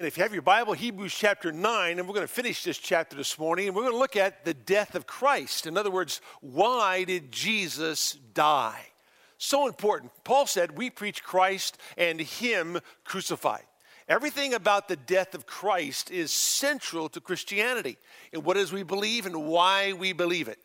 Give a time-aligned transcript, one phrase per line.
[0.00, 3.16] If you have your Bible, Hebrews chapter 9, and we're going to finish this chapter
[3.16, 5.66] this morning, and we're going to look at the death of Christ.
[5.66, 8.78] In other words, why did Jesus die?
[9.38, 10.12] So important.
[10.22, 13.64] Paul said, We preach Christ and Him crucified.
[14.08, 17.98] Everything about the death of Christ is central to Christianity
[18.32, 20.60] and what what is we believe and why we believe it.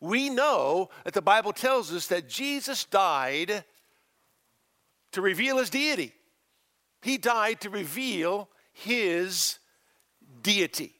[0.00, 3.64] We know that the Bible tells us that Jesus died
[5.10, 6.14] to reveal his deity.
[7.02, 8.48] He died to reveal
[8.80, 9.58] his
[10.42, 10.94] deity.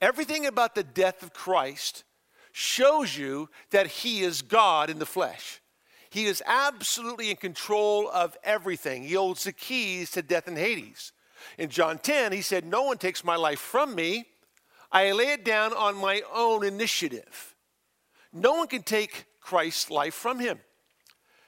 [0.00, 2.04] Everything about the death of Christ
[2.52, 5.60] shows you that he is God in the flesh.
[6.10, 9.04] He is absolutely in control of everything.
[9.04, 11.12] He holds the keys to death and Hades.
[11.56, 14.26] In John 10, he said, No one takes my life from me.
[14.90, 17.54] I lay it down on my own initiative.
[18.32, 20.58] No one can take Christ's life from him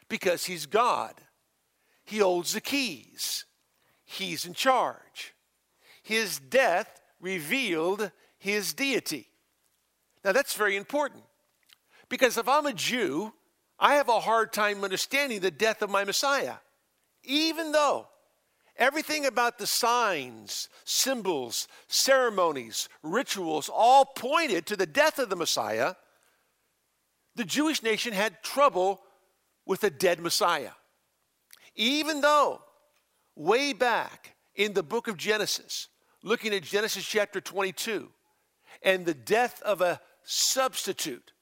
[0.08, 1.14] because he's God.
[2.04, 3.44] He holds the keys,
[4.04, 5.33] he's in charge
[6.04, 9.26] his death revealed his deity.
[10.24, 11.24] Now, that's very important
[12.08, 13.32] because if I'm a Jew,
[13.78, 16.56] I have a hard time understanding the death of my Messiah,
[17.24, 18.06] even though
[18.76, 25.94] everything about the signs, symbols, ceremonies, rituals all pointed to the death of the Messiah.
[27.34, 29.00] The Jewish nation had trouble
[29.66, 30.72] with a dead Messiah.
[31.74, 32.60] Even though,
[33.34, 35.88] way back in the book of Genesis,
[36.24, 38.08] looking at Genesis chapter 22
[38.82, 41.32] and the death of a substitute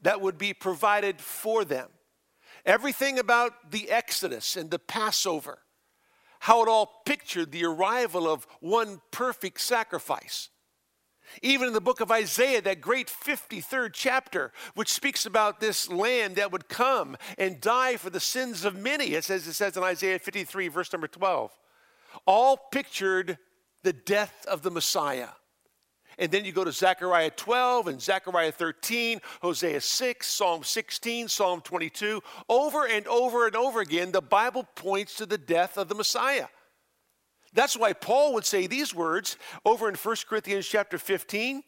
[0.00, 1.88] that would be provided for them.
[2.64, 5.58] Everything about the Exodus and the Passover,
[6.40, 10.48] how it all pictured the arrival of one perfect sacrifice.
[11.40, 16.34] Even in the book of Isaiah, that great 53rd chapter, which speaks about this lamb
[16.34, 19.82] that would come and die for the sins of many, it says, it says in
[19.82, 21.50] Isaiah 53, verse number 12,
[22.26, 23.38] all pictured
[23.82, 25.28] the death of the Messiah.
[26.18, 31.60] And then you go to Zechariah 12 and Zechariah 13, Hosea 6, Psalm 16, Psalm
[31.62, 32.22] 22.
[32.48, 36.46] Over and over and over again, the Bible points to the death of the Messiah.
[37.54, 41.62] That's why Paul would say these words over in 1 Corinthians chapter 15.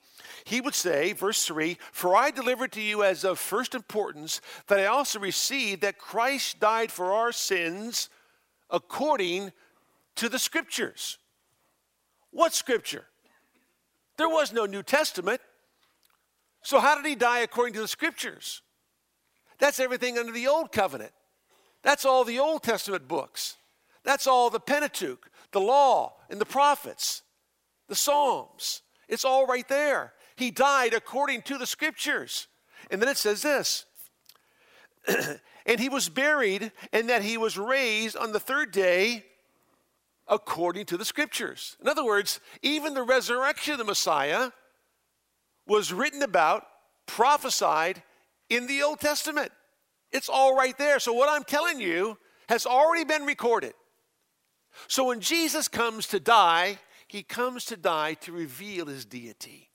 [0.44, 4.80] He would say, verse 3 For I delivered to you as of first importance that
[4.80, 8.08] I also received that Christ died for our sins
[8.70, 9.52] according
[10.16, 11.18] to the scriptures.
[12.34, 13.04] What scripture?
[14.18, 15.40] There was no New Testament.
[16.62, 18.60] So, how did he die according to the scriptures?
[19.58, 21.12] That's everything under the Old Covenant.
[21.82, 23.56] That's all the Old Testament books.
[24.02, 27.22] That's all the Pentateuch, the law, and the prophets,
[27.88, 28.82] the Psalms.
[29.08, 30.12] It's all right there.
[30.34, 32.48] He died according to the scriptures.
[32.90, 33.86] And then it says this
[35.66, 39.24] and he was buried, and that he was raised on the third day
[40.28, 41.76] according to the scriptures.
[41.80, 44.50] In other words, even the resurrection of the Messiah
[45.66, 46.66] was written about,
[47.06, 48.02] prophesied
[48.48, 49.52] in the Old Testament.
[50.12, 50.98] It's all right there.
[50.98, 52.18] So, what I'm telling you
[52.48, 53.74] has already been recorded.
[54.88, 59.70] So, when Jesus comes to die, he comes to die to reveal his deity.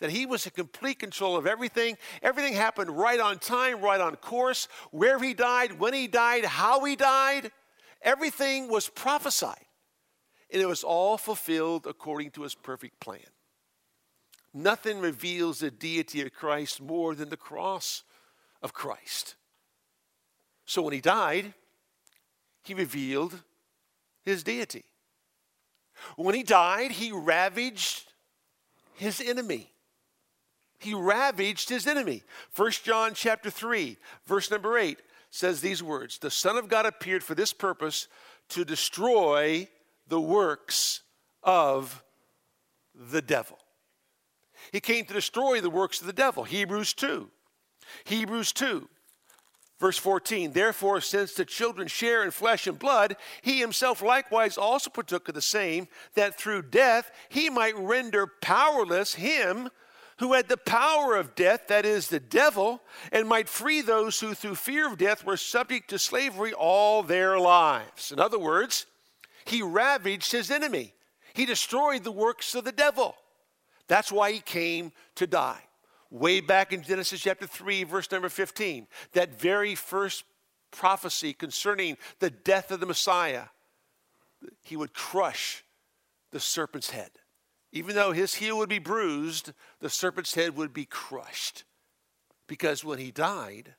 [0.00, 1.96] That he was in complete control of everything.
[2.22, 4.68] Everything happened right on time, right on course.
[4.90, 7.50] Where he died, when he died, how he died,
[8.02, 9.65] everything was prophesied
[10.50, 13.20] and it was all fulfilled according to his perfect plan.
[14.54, 18.04] Nothing reveals the deity of Christ more than the cross
[18.62, 19.34] of Christ.
[20.64, 21.52] So when he died,
[22.62, 23.42] he revealed
[24.24, 24.84] his deity.
[26.16, 28.04] When he died, he ravaged
[28.94, 29.70] his enemy.
[30.78, 32.22] He ravaged his enemy.
[32.54, 33.96] 1 John chapter 3,
[34.26, 38.08] verse number 8 says these words The Son of God appeared for this purpose
[38.50, 39.68] to destroy
[40.08, 41.02] the works
[41.42, 42.02] of
[42.94, 43.58] the devil.
[44.72, 46.44] He came to destroy the works of the devil.
[46.44, 47.30] Hebrews 2.
[48.04, 48.88] Hebrews 2,
[49.78, 50.52] verse 14.
[50.52, 55.34] Therefore, since the children share in flesh and blood, he himself likewise also partook of
[55.34, 59.68] the same, that through death he might render powerless him
[60.18, 62.80] who had the power of death, that is, the devil,
[63.12, 67.38] and might free those who through fear of death were subject to slavery all their
[67.38, 68.10] lives.
[68.10, 68.86] In other words,
[69.46, 70.94] he ravaged his enemy.
[71.34, 73.14] He destroyed the works of the devil.
[73.88, 75.62] That's why he came to die.
[76.10, 80.24] Way back in Genesis chapter 3, verse number 15, that very first
[80.70, 83.44] prophecy concerning the death of the Messiah,
[84.62, 85.64] he would crush
[86.32, 87.10] the serpent's head.
[87.72, 91.64] Even though his heel would be bruised, the serpent's head would be crushed.
[92.46, 93.74] Because when he died,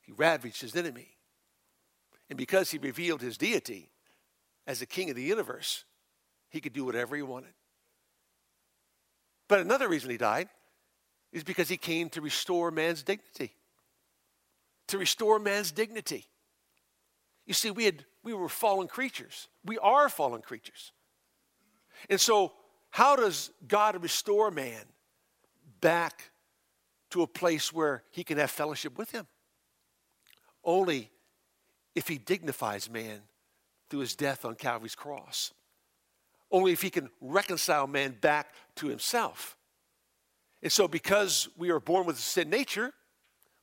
[0.00, 1.16] he ravaged his enemy.
[2.28, 3.91] And because he revealed his deity,
[4.66, 5.84] as the king of the universe,
[6.50, 7.52] he could do whatever he wanted.
[9.48, 10.48] But another reason he died
[11.32, 13.54] is because he came to restore man's dignity.
[14.88, 16.26] To restore man's dignity.
[17.46, 19.48] You see, we, had, we were fallen creatures.
[19.64, 20.92] We are fallen creatures.
[22.08, 22.52] And so,
[22.90, 24.84] how does God restore man
[25.80, 26.30] back
[27.10, 29.26] to a place where he can have fellowship with him?
[30.62, 31.10] Only
[31.94, 33.22] if he dignifies man
[33.92, 35.52] through his death on Calvary's cross.
[36.50, 39.54] Only if he can reconcile man back to himself.
[40.62, 42.94] And so, because we are born with a sin nature,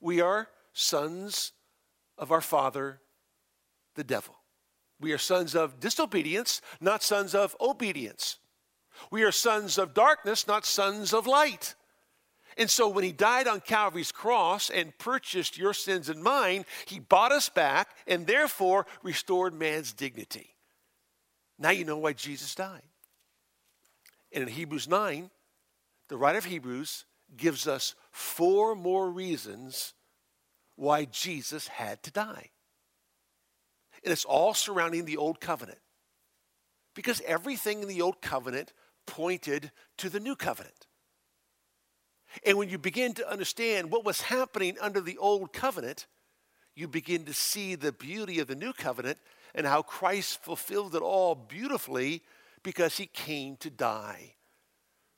[0.00, 1.50] we are sons
[2.16, 3.00] of our father,
[3.96, 4.36] the devil.
[5.00, 8.38] We are sons of disobedience, not sons of obedience.
[9.10, 11.74] We are sons of darkness, not sons of light.
[12.56, 16.98] And so when he died on Calvary's cross and purchased your sins and mine, he
[16.98, 20.54] bought us back and therefore restored man's dignity.
[21.58, 22.82] Now you know why Jesus died.
[24.32, 25.30] And in Hebrews 9,
[26.08, 27.04] the writer of Hebrews
[27.36, 29.94] gives us four more reasons
[30.76, 32.50] why Jesus had to die.
[34.02, 35.78] And it's all surrounding the old covenant.
[36.94, 38.72] Because everything in the old covenant
[39.06, 40.86] pointed to the new covenant.
[42.44, 46.06] And when you begin to understand what was happening under the old covenant,
[46.74, 49.18] you begin to see the beauty of the new covenant
[49.54, 52.22] and how Christ fulfilled it all beautifully
[52.62, 54.34] because he came to die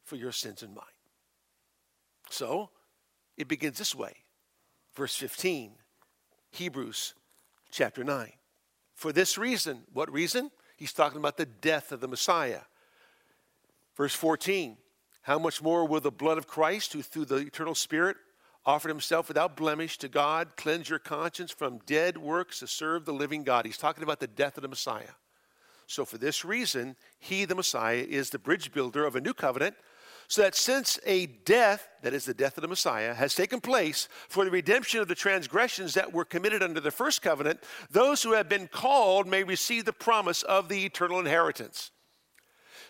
[0.05, 0.85] for your sins and mine.
[2.31, 2.71] So
[3.37, 4.15] it begins this way.
[4.95, 5.73] Verse 15,
[6.51, 7.15] Hebrews
[7.71, 8.33] chapter 9.
[8.95, 10.51] For this reason, what reason?
[10.77, 12.61] He's talking about the death of the Messiah.
[13.97, 14.77] Verse 14,
[15.23, 18.17] how much more will the blood of Christ, who through the eternal Spirit
[18.65, 23.13] offered himself without blemish to God, cleanse your conscience from dead works to serve the
[23.13, 23.67] living God?
[23.67, 25.15] He's talking about the death of the Messiah.
[25.87, 29.77] So, for this reason, he, the Messiah, is the bridge builder of a new covenant
[30.33, 34.09] so that since a death, that is the death of the Messiah, has taken place
[34.29, 37.61] for the redemption of the transgressions that were committed under the first covenant,
[37.91, 41.91] those who have been called may receive the promise of the eternal inheritance.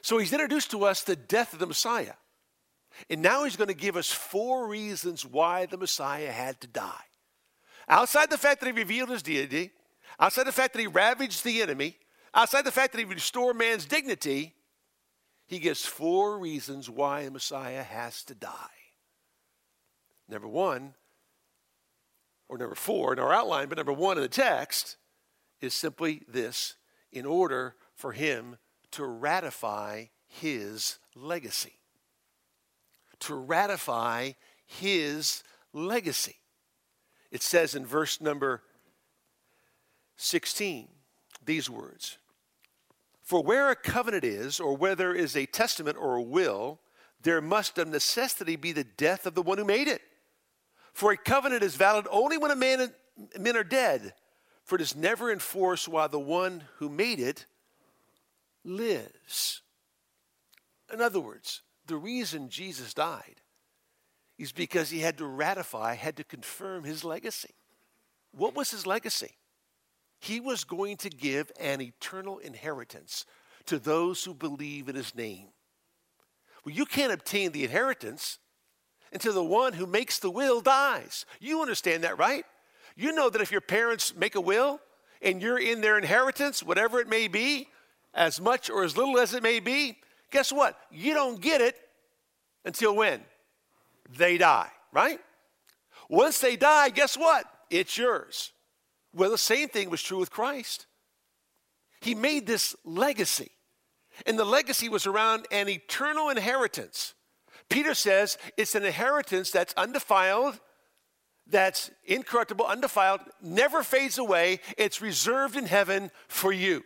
[0.03, 2.15] So he's introduced to us the death of the Messiah.
[3.09, 7.05] And now he's going to give us four reasons why the Messiah had to die.
[7.89, 9.71] Outside the fact that he revealed his deity,
[10.19, 11.97] outside the fact that he ravaged the enemy,
[12.35, 14.55] outside the fact that he restored man's dignity,
[15.47, 18.51] he gives four reasons why the Messiah has to die.
[20.29, 20.95] Number one,
[22.49, 24.97] or number four in our outline, but number one in the text
[25.61, 26.75] is simply this
[27.11, 28.57] in order for him
[28.93, 31.82] to ratify his legacy.
[33.23, 34.33] To ratify
[34.67, 35.43] his
[35.73, 36.37] legacy.
[37.31, 38.63] It says in verse number
[40.17, 40.89] 16
[41.45, 42.19] these words
[43.33, 46.81] for where a covenant is, or where there is a testament or a will,
[47.23, 50.03] there must of necessity be the death of the one who made it.
[50.93, 52.93] For a covenant is valid only when a man
[53.39, 54.13] men are dead,
[54.65, 57.47] for it is never enforced while the one who made it
[58.65, 59.63] lives.
[60.93, 63.41] In other words, the reason Jesus died
[64.39, 67.55] is because he had to ratify, had to confirm his legacy.
[68.33, 69.37] What was his legacy?
[70.23, 73.27] he was going to give an eternal inheritance
[73.67, 75.49] to those who believe in his name.
[76.65, 78.39] Well, you can't obtain the inheritance
[79.13, 81.27] until the one who makes the will dies.
[81.41, 82.45] You understand that, right?
[82.95, 84.81] You know that if your parents make a will
[85.21, 87.67] and you're in their inheritance, whatever it may be,
[88.15, 89.99] as much or as little as it may be,
[90.31, 90.79] guess what?
[90.93, 91.75] You don't get it
[92.65, 93.21] until when?
[94.17, 95.21] They die, right?
[96.09, 97.47] Once they die, guess what?
[97.71, 98.53] It's yours.
[99.15, 100.87] Well, the same thing was true with Christ.
[102.01, 103.51] He made this legacy,
[104.27, 107.15] and the legacy was around an eternal inheritance.
[107.69, 110.61] Peter says it's an inheritance that's undefiled,
[111.47, 114.61] that's incorruptible, undefiled, never fades away.
[114.77, 116.83] It's reserved in heaven for you.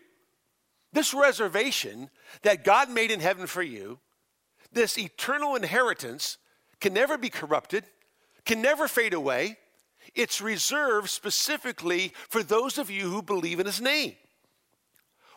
[0.92, 2.10] This reservation
[2.42, 3.98] that God made in heaven for you,
[4.72, 6.38] this eternal inheritance,
[6.80, 7.84] can never be corrupted,
[8.44, 9.58] can never fade away.
[10.14, 14.14] It's reserved specifically for those of you who believe in his name.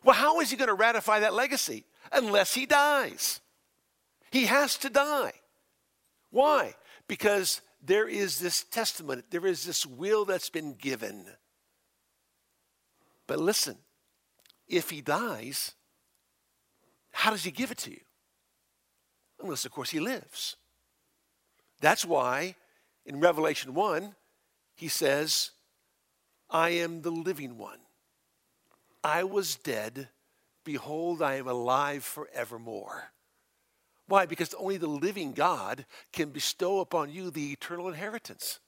[0.03, 1.85] Well, how is he going to ratify that legacy?
[2.11, 3.41] Unless he dies.
[4.31, 5.33] He has to die.
[6.29, 6.75] Why?
[7.07, 11.25] Because there is this testament, there is this will that's been given.
[13.25, 13.77] But listen,
[14.67, 15.73] if he dies,
[17.11, 18.01] how does he give it to you?
[19.41, 20.55] Unless, of course, he lives.
[21.81, 22.55] That's why
[23.05, 24.15] in Revelation 1,
[24.75, 25.51] he says,
[26.49, 27.79] I am the living one.
[29.03, 30.09] I was dead
[30.69, 33.11] Behold, I am alive forevermore.
[34.07, 34.27] Why?
[34.27, 38.59] Because only the living God can bestow upon you the eternal inheritance.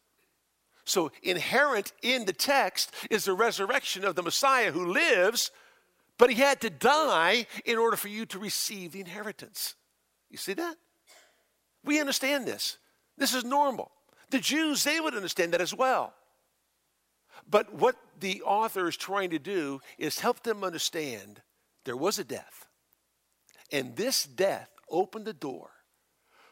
[0.84, 5.52] So, inherent in the text is the resurrection of the Messiah who lives,
[6.18, 9.76] but he had to die in order for you to receive the inheritance.
[10.32, 10.78] You see that?
[11.84, 12.78] We understand this.
[13.18, 13.92] This is normal.
[14.32, 16.14] The Jews, they would understand that as well.
[17.50, 21.42] But what the author is trying to do is help them understand
[21.84, 22.68] there was a death.
[23.72, 25.72] And this death opened the door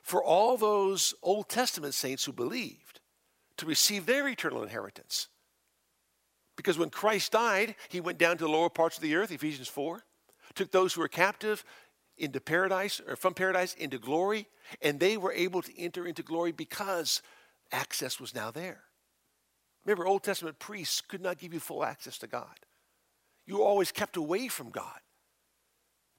[0.01, 2.99] for all those Old Testament saints who believed
[3.57, 5.27] to receive their eternal inheritance.
[6.55, 9.67] Because when Christ died, he went down to the lower parts of the earth, Ephesians
[9.67, 10.03] 4,
[10.55, 11.63] took those who were captive
[12.19, 14.47] into paradise or from paradise into glory,
[14.81, 17.21] and they were able to enter into glory because
[17.71, 18.83] access was now there.
[19.85, 22.59] Remember, Old Testament priests could not give you full access to God.
[23.45, 24.99] You were always kept away from God.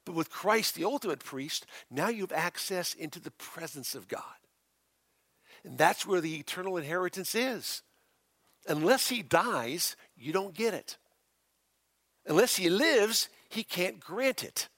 [0.05, 4.23] But with Christ, the ultimate priest, now you have access into the presence of God.
[5.63, 7.83] And that's where the eternal inheritance is.
[8.67, 10.97] Unless he dies, you don't get it.
[12.25, 14.69] Unless he lives, he can't grant it.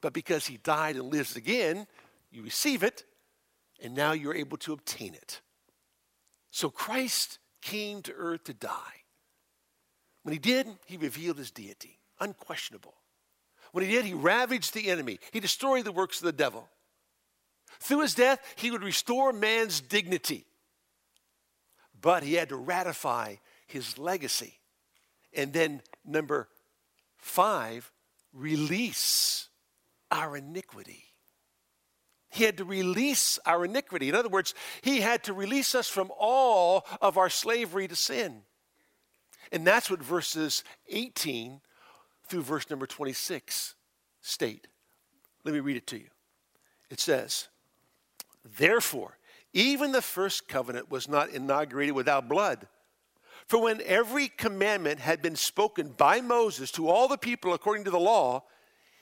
[0.00, 1.86] But because he died and lives again,
[2.30, 3.04] you receive it,
[3.82, 5.40] and now you're able to obtain it.
[6.50, 9.04] So Christ came to earth to die.
[10.22, 12.94] When he did, he revealed his deity, unquestionable.
[13.72, 16.68] When he did, he ravaged the enemy, he destroyed the works of the devil.
[17.80, 20.46] Through his death, he would restore man's dignity.
[22.00, 23.36] But he had to ratify
[23.66, 24.58] his legacy.
[25.34, 26.48] And then, number
[27.16, 27.92] five,
[28.32, 29.47] release
[30.10, 31.04] our iniquity.
[32.30, 34.08] He had to release our iniquity.
[34.08, 38.42] In other words, he had to release us from all of our slavery to sin.
[39.50, 41.60] And that's what verses 18
[42.28, 43.74] through verse number 26
[44.20, 44.66] state.
[45.44, 46.08] Let me read it to you.
[46.90, 47.48] It says,
[48.44, 49.18] Therefore,
[49.52, 52.66] even the first covenant was not inaugurated without blood.
[53.46, 57.90] For when every commandment had been spoken by Moses to all the people according to
[57.90, 58.44] the law,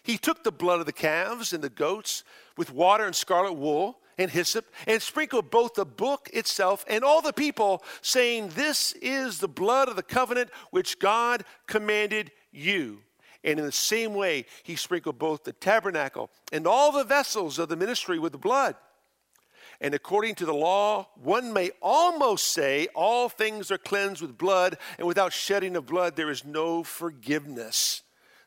[0.06, 2.22] he took the blood of the calves and the goats
[2.56, 7.20] with water and scarlet wool and hyssop and sprinkled both the book itself and all
[7.20, 13.00] the people, saying, This is the blood of the covenant which God commanded you.
[13.42, 17.68] And in the same way, he sprinkled both the tabernacle and all the vessels of
[17.68, 18.76] the ministry with the blood.
[19.80, 24.78] And according to the law, one may almost say all things are cleansed with blood,
[24.98, 28.02] and without shedding of blood, there is no forgiveness.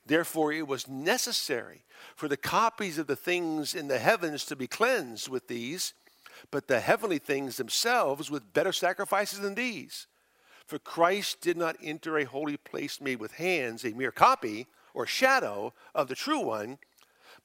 [0.10, 1.84] Therefore, it was necessary
[2.16, 5.94] for the copies of the things in the heavens to be cleansed with these,
[6.50, 10.08] but the heavenly things themselves with better sacrifices than these.
[10.66, 15.06] For Christ did not enter a holy place made with hands, a mere copy or
[15.06, 16.80] shadow of the true one,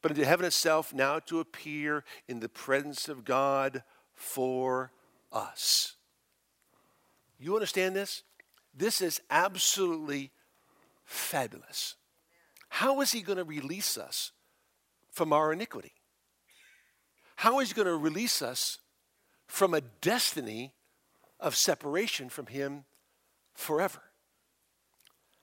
[0.01, 3.83] but into heaven itself, now to appear in the presence of God
[4.15, 4.91] for
[5.31, 5.97] us.
[7.39, 8.23] You understand this?
[8.75, 10.31] This is absolutely
[11.05, 11.97] fabulous.
[12.75, 14.33] How is he going to release us
[15.13, 15.93] from our iniquity?
[17.37, 18.79] How is he going to release us
[19.47, 20.73] from a destiny
[21.39, 22.85] of separation from him
[23.55, 24.03] forever?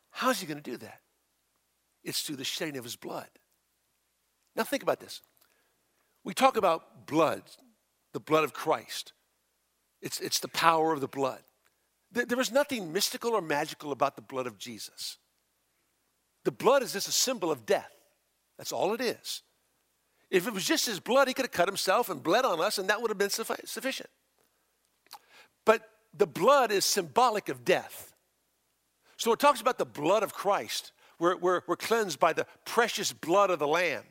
[0.10, 1.00] How is he going to do that?
[2.04, 3.30] It's through the shedding of his blood.
[4.54, 5.22] Now, think about this.
[6.26, 7.44] We talk about blood,
[8.12, 9.14] the blood of Christ.
[10.02, 11.44] It's, it's the power of the blood.
[12.12, 15.18] There, there is nothing mystical or magical about the blood of Jesus.
[16.44, 17.92] The blood is just a symbol of death.
[18.58, 19.44] That's all it is.
[20.30, 22.78] If it was just his blood, he could have cut himself and bled on us,
[22.78, 24.10] and that would have been sufficient.
[25.66, 25.82] But
[26.14, 28.14] the blood is symbolic of death.
[29.18, 30.94] So it talks about the blood of Christ.
[31.20, 34.04] We're, we're, we're cleansed by the precious blood of the Lamb,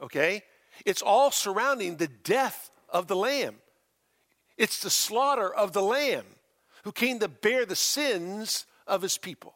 [0.00, 0.42] okay?
[0.84, 3.56] It's all surrounding the death of the Lamb.
[4.56, 6.24] It's the slaughter of the Lamb
[6.82, 9.54] who came to bear the sins of his people.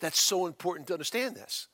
[0.00, 1.68] That's so important to understand this.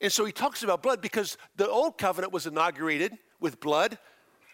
[0.00, 3.98] And so he talks about blood because the old covenant was inaugurated with blood,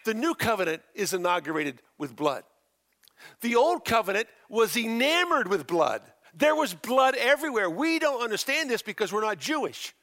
[0.05, 2.43] the new covenant is inaugurated with blood.
[3.41, 6.01] The old covenant was enamored with blood.
[6.33, 7.69] There was blood everywhere.
[7.69, 9.93] We don't understand this because we're not Jewish.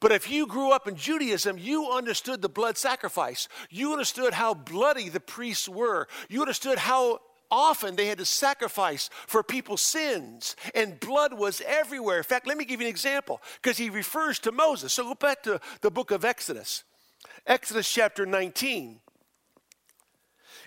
[0.00, 3.48] But if you grew up in Judaism, you understood the blood sacrifice.
[3.68, 6.06] You understood how bloody the priests were.
[6.28, 7.20] You understood how
[7.52, 12.16] often they had to sacrifice for people's sins, and blood was everywhere.
[12.16, 14.94] In fact, let me give you an example because he refers to Moses.
[14.94, 16.82] So go back to the book of Exodus,
[17.46, 18.98] Exodus chapter 19.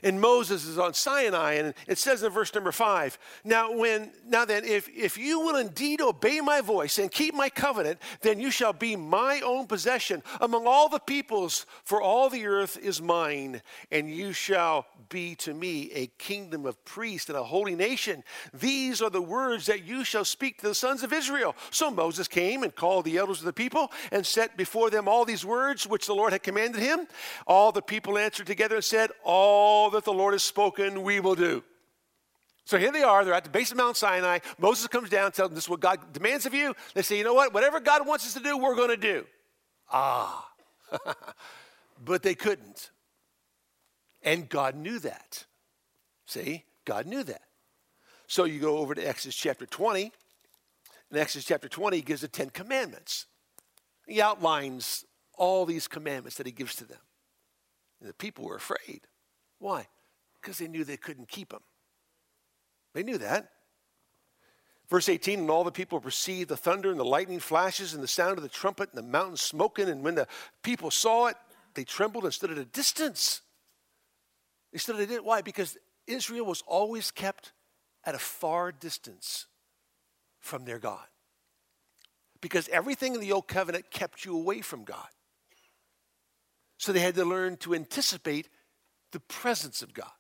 [0.04, 4.46] And Moses is on Sinai, and it says in verse number five, now when now
[4.46, 8.52] then, if if you will indeed obey my voice and keep my covenant, then you
[8.52, 13.62] shall be my own possession among all the peoples, for all the earth is mine,
[13.92, 18.24] and you shall be to me a kingdom of priests and a holy nation.
[18.54, 21.56] These are the words that you shall speak to the sons of Israel.
[21.72, 25.26] So Moses came and called the elders of the people and set before them all
[25.26, 27.08] these words which the Lord had commanded him.
[27.48, 31.36] All the people answered together and said, All that the Lord has spoken, we will
[31.36, 31.64] do.
[32.66, 34.40] So here they are, they're at the base of Mount Sinai.
[34.58, 36.74] Moses comes down, tells them this is what God demands of you.
[36.96, 37.54] They say, you know what?
[37.54, 39.26] Whatever God wants us to do, we're going to do.
[39.92, 40.50] Ah.
[42.04, 42.90] but they couldn't.
[44.24, 45.46] And God knew that.
[46.26, 46.64] See?
[46.86, 47.42] God knew that.
[48.28, 50.12] So you go over to Exodus chapter 20.
[51.12, 53.28] In Exodus chapter 20, he gives the Ten Commandments.
[54.08, 55.06] He outlines
[55.38, 57.00] all these commandments that he gives to them.
[58.00, 59.02] And the people were afraid.
[59.66, 59.88] Why?
[60.40, 61.64] Because they knew they couldn't keep them.
[62.94, 63.50] They knew that.
[64.92, 68.08] Verse 18, and all the people perceived the thunder and the lightning flashes and the
[68.08, 69.90] sound of the trumpet and the mountain smoking.
[69.90, 70.28] And when the
[70.62, 71.36] people saw it,
[71.74, 73.42] they trembled and stood at a distance.
[74.72, 75.24] They stood at a.
[75.24, 75.42] Why?
[75.42, 77.52] Because Israel was always kept
[78.04, 79.48] at a far distance
[80.42, 81.08] from their God.
[82.40, 85.08] Because everything in the old covenant kept you away from God.
[86.78, 88.48] So they had to learn to anticipate
[89.16, 90.12] the presence of God.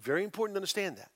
[0.00, 1.10] Very important to understand that.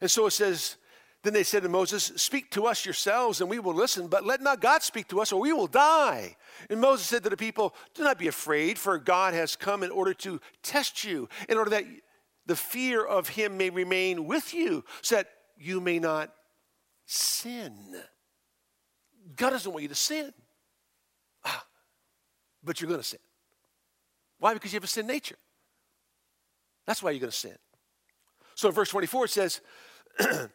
[0.00, 0.76] And so it says,
[1.22, 4.40] then they said to Moses, Speak to us yourselves, and we will listen, but let
[4.40, 6.36] not God speak to us, or we will die.
[6.68, 9.92] And Moses said to the people, Do not be afraid, for God has come in
[9.92, 11.84] order to test you, in order that
[12.46, 16.34] the fear of him may remain with you, so that you may not
[17.06, 17.76] sin.
[19.36, 20.34] God doesn't want you to sin.
[21.44, 21.64] Ah,
[22.64, 23.20] but you're going to sin.
[24.40, 24.54] Why?
[24.54, 25.36] Because you have a sin nature.
[26.86, 27.56] That's why you're going to sin.
[28.54, 29.60] So in verse 24 it says,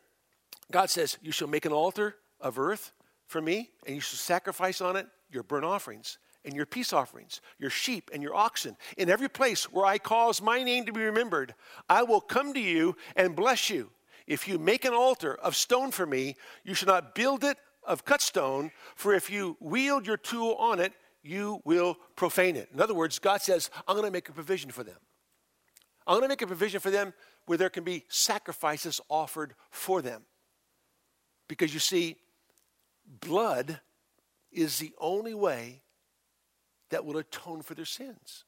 [0.71, 2.91] God says, You shall make an altar of earth
[3.25, 7.41] for me, and you shall sacrifice on it your burnt offerings and your peace offerings,
[7.59, 8.77] your sheep and your oxen.
[8.97, 11.53] In every place where I cause my name to be remembered,
[11.89, 13.89] I will come to you and bless you.
[14.27, 18.05] If you make an altar of stone for me, you shall not build it of
[18.05, 22.69] cut stone, for if you wield your tool on it, you will profane it.
[22.73, 24.97] In other words, God says, I'm going to make a provision for them.
[26.07, 27.13] I'm going to make a provision for them
[27.45, 30.23] where there can be sacrifices offered for them.
[31.49, 32.15] Because you see,
[33.21, 33.81] blood
[34.51, 35.81] is the only way
[36.89, 38.45] that will atone for their sins.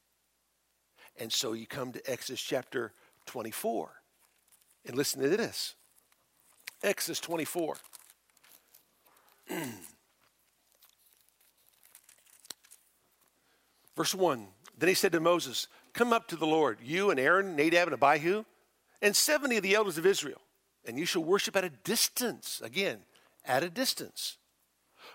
[1.17, 2.93] And so you come to Exodus chapter
[3.25, 3.91] 24
[4.85, 5.75] and listen to this
[6.81, 7.75] Exodus 24.
[13.97, 17.55] Verse 1 Then he said to Moses, Come up to the Lord, you and Aaron,
[17.55, 18.45] Nadab, and Abihu,
[19.01, 20.41] and 70 of the elders of Israel,
[20.85, 22.61] and you shall worship at a distance.
[22.63, 22.99] Again,
[23.45, 24.37] at a distance.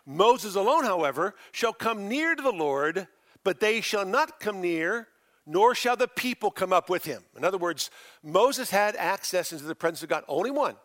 [0.07, 3.07] Moses alone, however, shall come near to the Lord,
[3.43, 5.09] but they shall not come near,
[5.47, 7.23] nor shall the people come up with him.
[7.37, 7.91] In other words,
[8.23, 10.77] Moses had access into the presence of God, only one.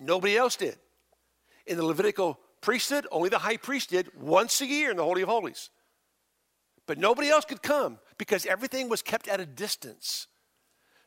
[0.00, 0.76] Nobody else did.
[1.66, 5.22] In the Levitical priesthood, only the high priest did once a year in the Holy
[5.22, 5.70] of Holies.
[6.88, 10.26] But nobody else could come because everything was kept at a distance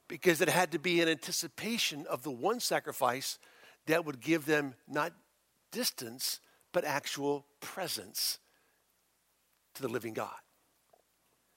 [0.07, 3.39] because it had to be in anticipation of the one sacrifice
[3.87, 5.11] that would give them not
[5.71, 6.39] distance,
[6.71, 8.37] but actual presence
[9.73, 10.35] to the living God.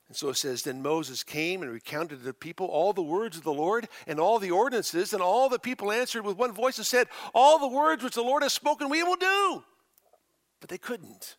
[0.09, 3.37] And so it says, Then Moses came and recounted to the people all the words
[3.37, 6.79] of the Lord and all the ordinances, and all the people answered with one voice
[6.79, 9.65] and said, All the words which the Lord has spoken, we will do.
[10.61, 11.37] But they couldn't.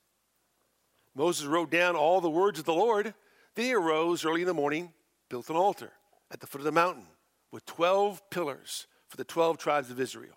[1.15, 3.13] Moses wrote down all the words of the Lord.
[3.55, 4.93] Then he arose early in the morning,
[5.29, 5.91] built an altar
[6.29, 7.07] at the foot of the mountain
[7.51, 10.35] with 12 pillars for the 12 tribes of Israel.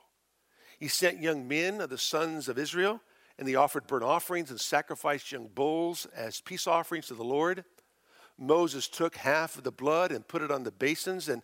[0.79, 3.01] He sent young men of the sons of Israel,
[3.39, 7.65] and they offered burnt offerings and sacrificed young bulls as peace offerings to the Lord.
[8.39, 11.43] Moses took half of the blood and put it on the basins, and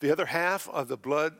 [0.00, 1.34] the other half of the blood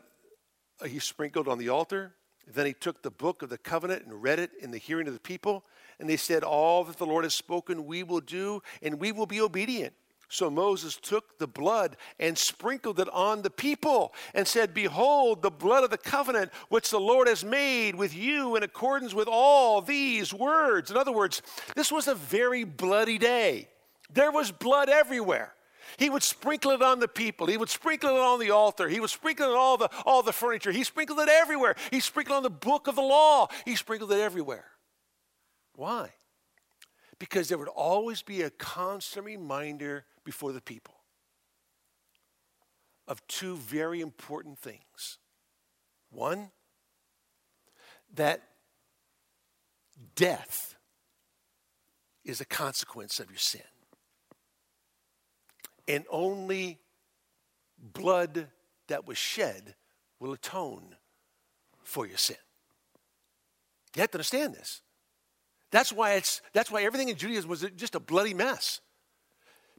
[0.81, 2.13] uh, he sprinkled on the altar.
[2.47, 5.13] Then he took the book of the covenant and read it in the hearing of
[5.13, 5.65] the people.
[5.99, 9.25] And they said, All that the Lord has spoken, we will do, and we will
[9.25, 9.93] be obedient.
[10.27, 15.51] So Moses took the blood and sprinkled it on the people and said, Behold, the
[15.51, 19.81] blood of the covenant which the Lord has made with you in accordance with all
[19.81, 20.89] these words.
[20.89, 21.41] In other words,
[21.75, 23.69] this was a very bloody day.
[24.11, 25.53] There was blood everywhere.
[25.97, 27.47] He would sprinkle it on the people.
[27.47, 28.89] He would sprinkle it on the altar.
[28.89, 30.71] He would sprinkle it on all the, all the furniture.
[30.71, 31.75] He sprinkled it everywhere.
[31.91, 33.47] He sprinkled on the book of the law.
[33.63, 34.65] He sprinkled it everywhere.
[35.75, 36.11] Why?
[37.19, 40.95] Because there would always be a constant reminder before the people.
[43.07, 45.17] of two very important things.
[46.09, 46.51] One,
[48.13, 48.41] that
[50.15, 50.75] death
[52.23, 53.61] is a consequence of your sin.
[55.87, 56.79] And only
[57.77, 58.47] blood
[58.87, 59.75] that was shed
[60.19, 60.95] will atone
[61.83, 62.37] for your sin.
[63.95, 64.81] You have to understand this.
[65.71, 68.81] That's why it's that's why everything in Judaism was just a bloody mess.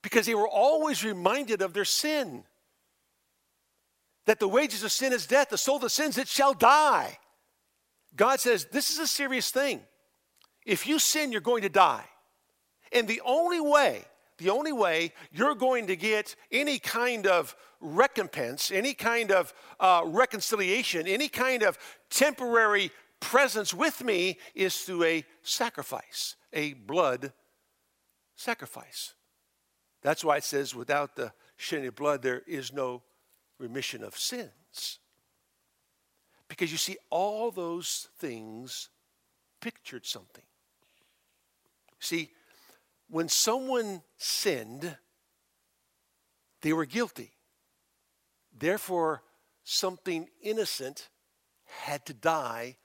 [0.03, 2.44] Because they were always reminded of their sin.
[4.27, 7.18] That the wages of sin is death, the soul that sins it shall die.
[8.14, 9.81] God says this is a serious thing.
[10.64, 12.05] If you sin, you're going to die.
[12.92, 14.05] And the only way,
[14.38, 20.03] the only way you're going to get any kind of recompense, any kind of uh,
[20.05, 21.79] reconciliation, any kind of
[22.11, 27.33] temporary presence with me is through a sacrifice, a blood
[28.35, 29.14] sacrifice.
[30.02, 33.02] That's why it says, without the shedding of blood, there is no
[33.59, 34.98] remission of sins.
[36.48, 38.88] Because you see, all those things
[39.61, 40.44] pictured something.
[41.98, 42.31] See,
[43.09, 44.96] when someone sinned,
[46.61, 47.33] they were guilty.
[48.57, 49.22] Therefore,
[49.64, 51.09] something innocent
[51.64, 52.76] had to die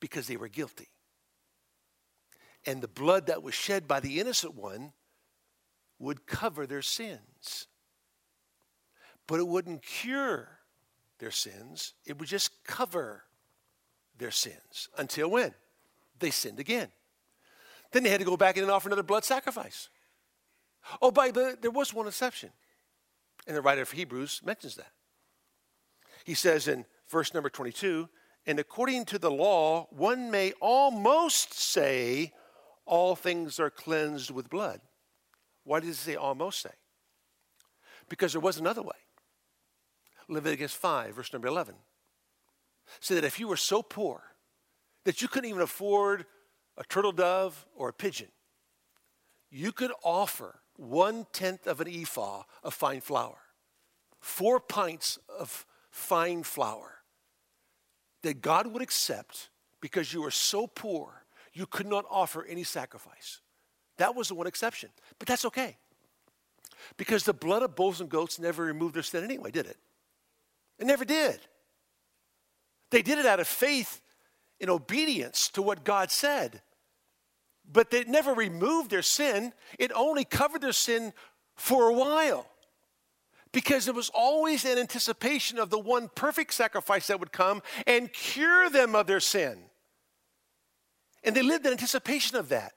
[0.00, 0.88] because they were guilty.
[2.66, 4.92] And the blood that was shed by the innocent one
[5.98, 7.66] would cover their sins.
[9.26, 10.48] But it wouldn't cure
[11.18, 13.24] their sins, it would just cover
[14.16, 14.88] their sins.
[14.96, 15.54] Until when?
[16.18, 16.88] They sinned again.
[17.92, 19.88] Then they had to go back in and offer another blood sacrifice.
[21.02, 22.50] Oh, by the there was one exception.
[23.46, 24.92] And the writer of Hebrews mentions that.
[26.24, 28.08] He says in verse number 22
[28.46, 32.32] and according to the law, one may almost say
[32.86, 34.80] all things are cleansed with blood.
[35.64, 36.70] Why does it say almost say?
[38.08, 38.96] Because there was another way.
[40.28, 41.74] Leviticus 5, verse number 11.
[43.00, 44.22] Said that if you were so poor
[45.04, 46.26] that you couldn't even afford
[46.76, 48.28] a turtle dove or a pigeon,
[49.50, 53.38] you could offer one tenth of an ephah of fine flour,
[54.18, 56.99] four pints of fine flour
[58.22, 59.48] that God would accept
[59.80, 61.20] because you were so poor
[61.52, 63.40] you could not offer any sacrifice.
[63.96, 64.90] That was the one exception.
[65.18, 65.76] But that's okay.
[66.96, 69.76] Because the blood of bulls and goats never removed their sin anyway, did it?
[70.78, 71.40] It never did.
[72.90, 74.00] They did it out of faith
[74.60, 76.62] and obedience to what God said.
[77.70, 81.12] But they never removed their sin, it only covered their sin
[81.54, 82.49] for a while
[83.52, 88.12] because it was always an anticipation of the one perfect sacrifice that would come and
[88.12, 89.58] cure them of their sin.
[91.24, 92.72] And they lived in anticipation of that.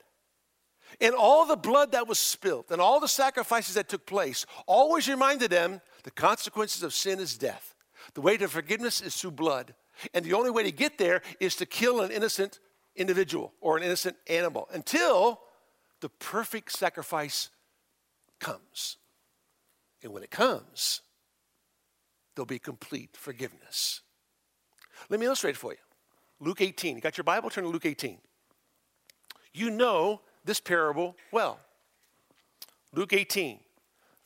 [0.99, 5.07] And all the blood that was spilt and all the sacrifices that took place always
[5.07, 7.75] reminded them the consequences of sin is death.
[8.13, 9.73] The way to forgiveness is through blood.
[10.13, 12.59] And the only way to get there is to kill an innocent
[12.95, 15.39] individual or an innocent animal until
[16.01, 17.49] the perfect sacrifice
[18.39, 18.97] comes.
[20.03, 21.01] And when it comes,
[22.35, 24.01] there'll be complete forgiveness.
[25.09, 25.77] Let me illustrate it for you.
[26.39, 26.95] Luke 18.
[26.95, 27.49] You got your Bible?
[27.49, 28.17] Turn to Luke 18.
[29.53, 31.59] You know this parable well.
[32.93, 33.59] Luke 18,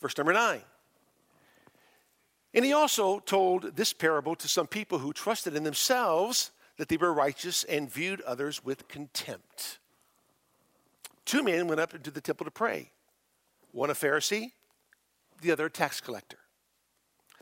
[0.01, 0.61] verse number 9.
[2.53, 6.97] And he also told this parable to some people who trusted in themselves that they
[6.97, 9.79] were righteous and viewed others with contempt.
[11.25, 12.91] Two men went up into the temple to pray
[13.71, 14.51] one a Pharisee
[15.41, 16.39] the other tax collector.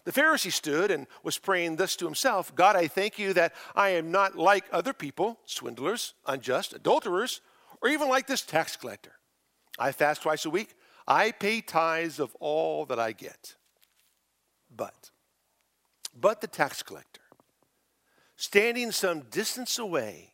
[0.06, 3.90] The Pharisee stood and was praying thus to himself God, I thank you that I
[3.90, 7.42] am not like other people, swindlers, unjust, adulterers,
[7.82, 9.14] or even like this tax collector.
[9.78, 10.76] I fast twice a week.
[11.08, 13.56] I pay tithes of all that I get.
[14.76, 15.12] But,
[16.20, 17.22] but the tax collector,
[18.36, 20.34] standing some distance away,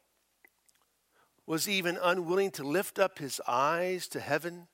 [1.46, 4.68] was even unwilling to lift up his eyes to heaven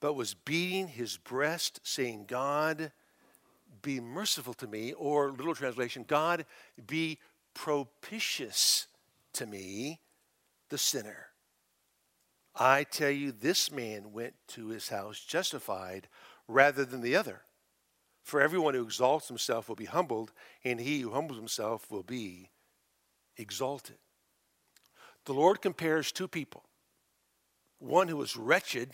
[0.00, 2.92] but was beating his breast, saying, God,
[3.82, 6.46] be merciful to me, or little translation, God,
[6.86, 7.18] be
[7.54, 8.86] propitious
[9.34, 10.00] to me,
[10.68, 11.28] the sinner.
[12.54, 16.08] I tell you, this man went to his house justified
[16.46, 17.42] rather than the other.
[18.22, 20.32] For everyone who exalts himself will be humbled,
[20.64, 22.50] and he who humbles himself will be
[23.36, 23.96] exalted.
[25.24, 26.64] The Lord compares two people
[27.78, 28.90] one who was wretched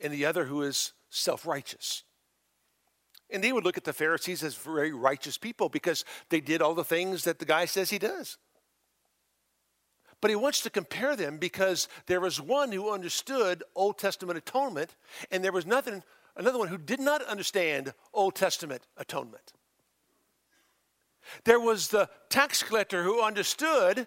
[0.00, 2.02] and the other who is self righteous.
[3.30, 6.74] And they would look at the Pharisees as very righteous people because they did all
[6.74, 8.36] the things that the guy says he does.
[10.20, 14.96] But he wants to compare them because there was one who understood Old Testament atonement,
[15.30, 16.02] and there was nothing
[16.36, 19.52] another one who did not understand Old Testament atonement.
[21.44, 24.06] There was the tax collector who understood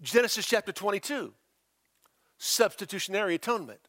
[0.00, 1.32] Genesis chapter 22,
[2.38, 3.88] substitutionary atonement.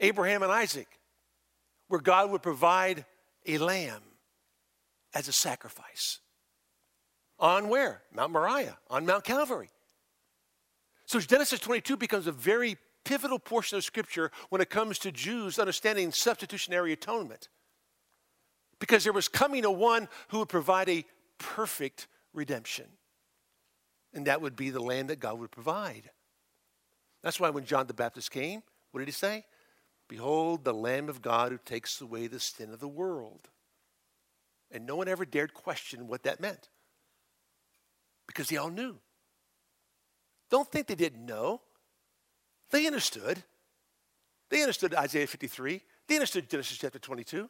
[0.00, 0.88] Abraham and Isaac,
[1.88, 3.04] where God would provide
[3.46, 4.02] a lamb
[5.14, 6.20] as a sacrifice.
[7.38, 8.02] On where?
[8.12, 9.70] Mount Moriah, on Mount Calvary.
[11.06, 15.58] So Genesis 22 becomes a very pivotal portion of Scripture when it comes to Jews
[15.58, 17.48] understanding substitutionary atonement.
[18.78, 21.04] Because there was coming a one who would provide a
[21.38, 22.84] perfect redemption.
[24.12, 26.10] And that would be the land that God would provide.
[27.22, 29.44] That's why when John the Baptist came, what did he say?
[30.08, 33.48] Behold, the Lamb of God who takes away the sin of the world.
[34.70, 36.68] And no one ever dared question what that meant
[38.26, 38.96] because they all knew.
[40.50, 41.60] Don't think they didn't know.
[42.70, 43.42] They understood.
[44.50, 45.82] They understood Isaiah 53.
[46.06, 47.48] They understood Genesis chapter 22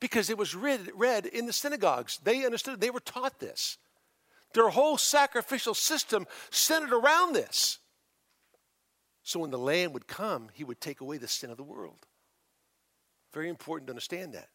[0.00, 2.18] because it was read, read in the synagogues.
[2.24, 3.78] They understood, they were taught this.
[4.52, 7.78] Their whole sacrificial system centered around this.
[9.22, 12.06] So when the Lamb would come, he would take away the sin of the world.
[13.32, 14.48] Very important to understand that.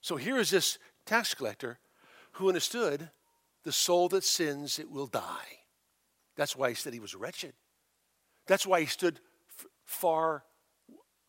[0.00, 1.78] So here is this tax collector
[2.32, 3.10] who understood
[3.62, 5.60] the soul that sins, it will die.
[6.36, 7.52] That's why he said he was wretched.
[8.46, 9.20] That's why he stood
[9.58, 10.44] f- far,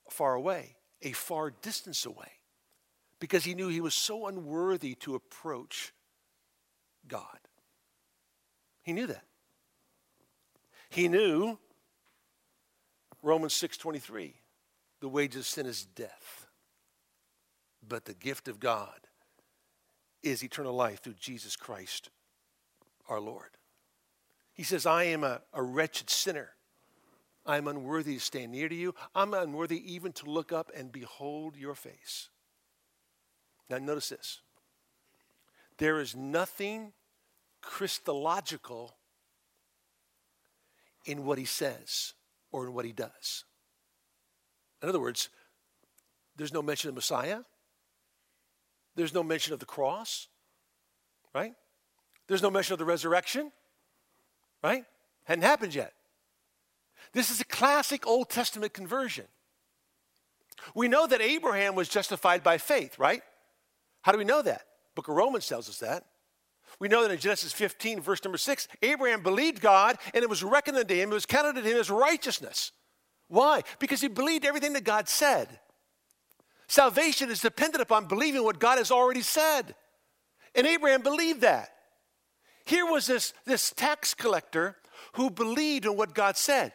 [0.10, 2.32] far away, a far distance away,
[3.20, 5.94] because he knew he was so unworthy to approach
[7.08, 7.40] God.
[8.82, 9.24] He knew that.
[10.90, 11.58] He knew
[13.26, 14.36] Romans 6:23,
[15.00, 16.46] the wages of sin is death,
[17.82, 19.08] but the gift of God
[20.22, 22.12] is eternal life through Jesus Christ
[23.08, 23.58] our Lord.
[24.54, 26.52] He says, I am a, a wretched sinner.
[27.48, 28.94] I am unworthy to stand near to you.
[29.16, 32.30] I'm unworthy even to look up and behold your face.
[33.72, 34.42] Now, notice this
[35.80, 36.94] there is nothing
[37.62, 38.98] Christological
[41.06, 42.14] in what he says
[42.56, 43.44] or in what he does.
[44.82, 45.30] In other words,
[46.38, 47.40] there's no mention of Messiah,
[48.96, 50.28] there's no mention of the cross,
[51.34, 51.54] right?
[52.28, 53.52] There's no mention of the resurrection,
[54.64, 54.86] right?
[55.26, 55.94] Hadn't happened yet.
[57.12, 59.26] This is a classic Old Testament conversion.
[60.74, 63.22] We know that Abraham was justified by faith, right?
[64.02, 64.62] How do we know that?
[64.96, 66.06] Book of Romans tells us that.
[66.80, 70.44] We know that in Genesis 15, verse number 6, Abraham believed God and it was
[70.44, 72.72] reckoned unto him, it was counted to him as righteousness.
[73.28, 73.62] Why?
[73.80, 75.60] Because he believed everything that God said.
[76.68, 79.76] Salvation is dependent upon believing what God has already said.
[80.54, 81.70] And Abraham believed that.
[82.66, 84.76] Here was this, this tax collector
[85.14, 86.74] who believed in what God said.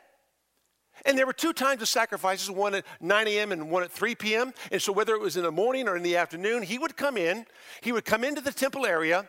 [1.05, 3.53] And there were two times of sacrifices, one at 9 a.m.
[3.53, 4.53] and one at 3 p.m.
[4.71, 7.17] And so, whether it was in the morning or in the afternoon, he would come
[7.17, 7.47] in,
[7.81, 9.27] he would come into the temple area,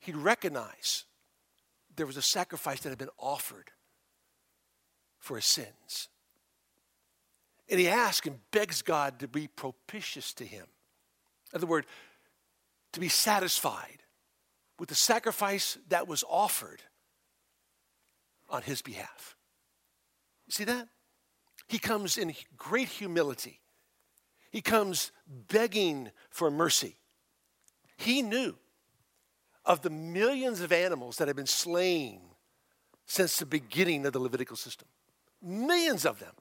[0.00, 1.04] he'd recognize
[1.96, 3.70] there was a sacrifice that had been offered
[5.18, 6.08] for his sins.
[7.68, 10.66] And he asks and begs God to be propitious to him.
[11.52, 11.86] In other words,
[12.92, 14.02] to be satisfied
[14.78, 16.82] with the sacrifice that was offered
[18.48, 19.36] on his behalf.
[20.46, 20.88] You see that?
[21.66, 23.60] He comes in great humility.
[24.50, 26.96] He comes begging for mercy.
[27.98, 28.56] He knew
[29.68, 32.20] of the millions of animals that have been slain
[33.06, 34.88] since the beginning of the Levitical system.
[35.42, 36.32] Millions of them.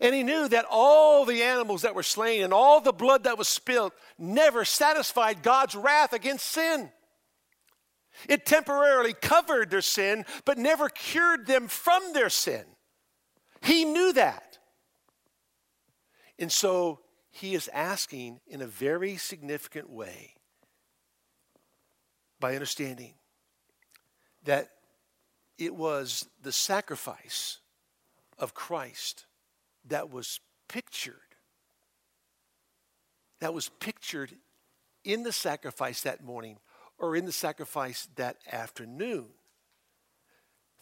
[0.00, 3.38] And he knew that all the animals that were slain and all the blood that
[3.38, 6.90] was spilled never satisfied God's wrath against sin.
[8.28, 12.64] It temporarily covered their sin, but never cured them from their sin.
[13.62, 14.58] He knew that.
[16.38, 20.36] And so he is asking in a very significant way
[22.40, 23.14] by understanding
[24.44, 24.70] that
[25.58, 27.58] it was the sacrifice
[28.38, 29.26] of Christ
[29.88, 31.14] that was pictured,
[33.40, 34.32] that was pictured
[35.04, 36.58] in the sacrifice that morning
[36.98, 39.26] or in the sacrifice that afternoon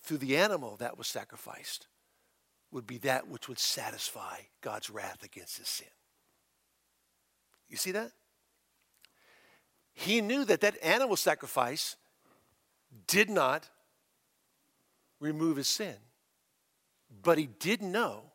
[0.03, 1.87] through the animal that was sacrificed
[2.71, 5.89] would be that which would satisfy God's wrath against his sin.
[7.69, 8.13] You see that?
[9.95, 11.97] He knew that that animal sacrifice
[13.07, 13.69] did not
[15.21, 15.97] remove his sin,
[17.23, 18.33] but he did know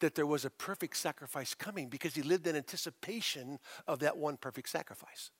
[0.00, 4.36] that there was a perfect sacrifice coming because he lived in anticipation of that one
[4.36, 5.30] perfect sacrifice.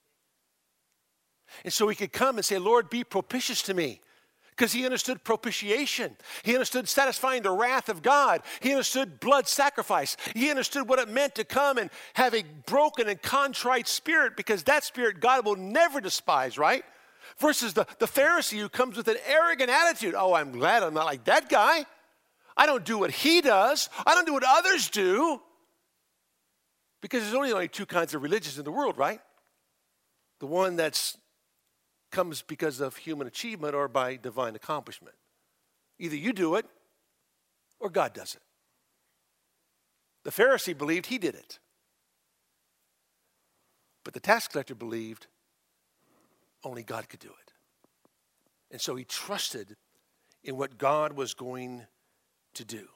[1.65, 4.01] And so he could come and say, Lord, be propitious to me.
[4.59, 6.17] Because he understood propitiation.
[6.43, 8.43] He understood satisfying the wrath of God.
[8.59, 10.17] He understood blood sacrifice.
[10.35, 14.65] He understood what it meant to come and have a broken and contrite spirit because
[14.65, 16.85] that spirit God will never despise, right?
[17.39, 20.17] Versus the, the Pharisee who comes with an arrogant attitude.
[20.17, 21.87] Oh, I'm glad I'm not like that guy.
[22.57, 25.41] I don't do what he does, I don't do what others do.
[27.01, 29.21] Because there's only, only two kinds of religions in the world, right?
[30.41, 31.17] The one that's
[32.11, 35.15] comes because of human achievement or by divine accomplishment.
[35.99, 36.67] Either you do it
[37.81, 38.43] or God does it.
[40.25, 41.59] The Pharisee believed he did it.
[44.05, 45.27] But the tax collector believed
[46.65, 47.53] only God could do it.
[48.71, 49.77] And so he trusted
[50.45, 51.87] in what God was going
[52.55, 52.89] to do.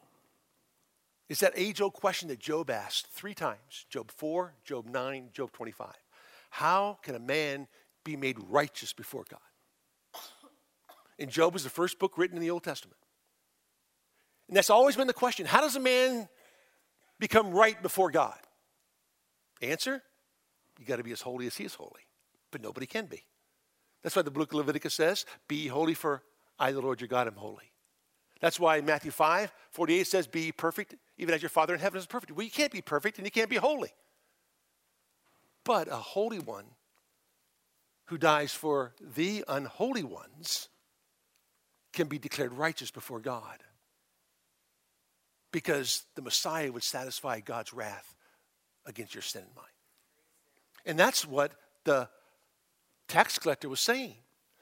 [1.29, 5.53] It's that age old question that Job asked three times Job 4, Job 9, Job
[5.53, 5.89] 25.
[6.51, 7.69] How can a man
[8.05, 9.41] be made righteous before God.
[11.19, 12.99] And Job is the first book written in the Old Testament.
[14.49, 16.29] And that's always been the question how does a man
[17.19, 18.39] become right before God?
[19.61, 20.03] Answer
[20.79, 22.07] you got to be as holy as he is holy,
[22.51, 23.23] but nobody can be.
[24.03, 26.23] That's why the book of Leviticus says, Be holy, for
[26.59, 27.71] I, the Lord your God, am holy.
[28.41, 32.07] That's why Matthew 5 48 says, Be perfect, even as your Father in heaven is
[32.07, 32.33] perfect.
[32.33, 33.93] Well, you can't be perfect and you can't be holy.
[35.65, 36.65] But a holy one
[38.07, 40.69] who dies for the unholy ones
[41.93, 43.59] can be declared righteous before God.
[45.53, 48.15] Because the Messiah would satisfy God's wrath
[48.87, 49.65] against your sin and mine.
[50.87, 51.53] And that's what
[51.85, 52.09] the
[53.09, 54.15] tax collector was saying.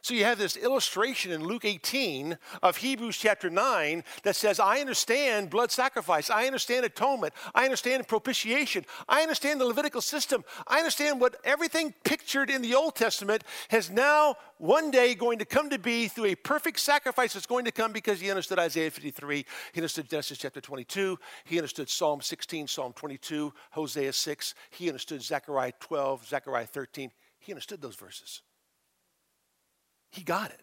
[0.02, 4.80] So you have this illustration in Luke 18 of Hebrews chapter 9 that says, I
[4.80, 6.30] understand blood sacrifice.
[6.30, 7.34] I understand atonement.
[7.54, 8.86] I understand propitiation.
[9.08, 10.44] I understand the Levitical system.
[10.66, 15.44] I understand what everything pictured in the Old Testament has now one day going to
[15.44, 18.90] come to be through a perfect sacrifice that's going to come because he understood Isaiah
[18.90, 19.44] 53.
[19.72, 21.18] He understood Genesis chapter 22.
[21.44, 24.54] He understood Psalm 16, Psalm 22, Hosea 6.
[24.70, 27.10] He understood Zechariah 12, Zechariah 13.
[27.38, 28.42] He understood those verses.
[30.10, 30.60] He got it.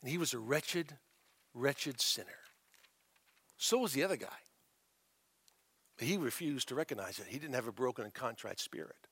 [0.00, 0.96] And he was a wretched,
[1.54, 2.28] wretched sinner.
[3.58, 4.28] So was the other guy.
[5.98, 7.26] But he refused to recognize it.
[7.28, 9.08] He didn't have a broken and contrite spirit.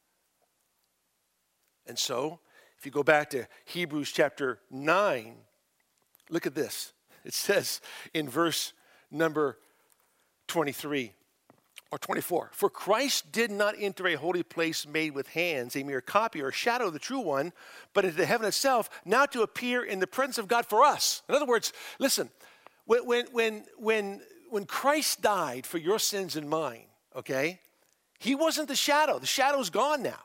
[1.87, 2.41] And so,
[2.79, 5.37] if you go back to Hebrews chapter 9,
[6.31, 6.93] look at this.
[7.25, 7.81] It says
[8.13, 8.73] in verse
[9.11, 9.59] number
[10.49, 11.13] 23
[11.91, 12.51] or 24.
[12.53, 16.51] For Christ did not enter a holy place made with hands, a mere copy or
[16.51, 17.53] shadow of the true one,
[17.93, 21.23] but into heaven itself, now to appear in the presence of God for us.
[21.29, 22.31] In other words, listen,
[22.87, 24.21] when, when, when, when,
[24.51, 27.61] when Christ died for your sins and mine, okay,
[28.19, 29.19] he wasn't the shadow.
[29.19, 30.21] The shadow's gone now.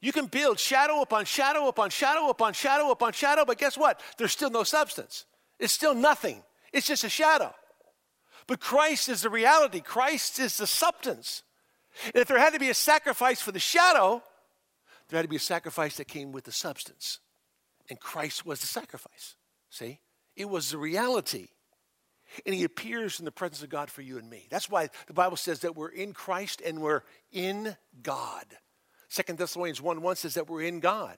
[0.00, 4.00] You can build shadow upon shadow upon shadow upon shadow upon shadow, but guess what?
[4.18, 5.24] There's still no substance.
[5.58, 6.42] It's still nothing.
[6.72, 7.54] It's just a shadow.
[8.46, 11.42] But Christ is the reality, Christ is the substance.
[12.06, 14.22] And if there had to be a sacrifice for the shadow,
[15.08, 17.20] there had to be a sacrifice that came with the substance.
[17.88, 19.36] And Christ was the sacrifice.
[19.70, 20.00] See?
[20.34, 21.48] It was the reality.
[22.44, 24.46] And he appears in the presence of God for you and me.
[24.50, 28.44] That's why the Bible says that we're in Christ and we're in God.
[29.08, 31.16] Second Thessalonians 1 1 says that we're in God.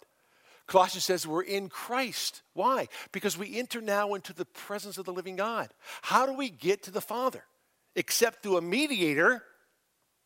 [0.68, 2.42] Colossians says we're in Christ.
[2.52, 2.88] Why?
[3.11, 5.72] Because we enter now into the presence of the living God.
[6.02, 7.42] How do we get to the Father?
[7.96, 9.42] Except through a mediator,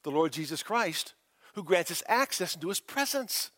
[0.02, 1.14] the Lord Jesus Christ,
[1.54, 3.52] who grants us access into his presence.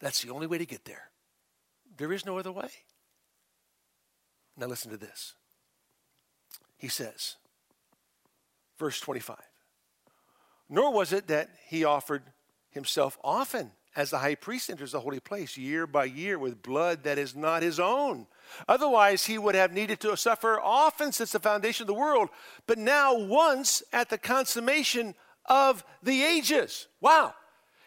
[0.00, 1.10] That's the only way to get there.
[1.96, 2.68] There is no other way.
[4.56, 5.34] Now, listen to this.
[6.76, 7.36] He says,
[8.78, 9.36] verse 25,
[10.68, 12.24] nor was it that he offered
[12.70, 17.04] himself often as the high priest enters the holy place year by year with blood
[17.04, 18.26] that is not his own.
[18.68, 22.28] Otherwise, he would have needed to suffer often since the foundation of the world,
[22.66, 25.14] but now once at the consummation
[25.46, 26.88] of the ages.
[27.00, 27.34] Wow.